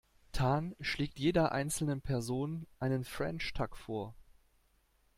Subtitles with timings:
[0.33, 4.15] Tan schlägt jeder einzelnen Person einen French Tuck vor.